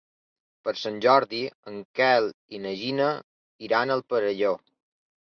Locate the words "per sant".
0.67-0.95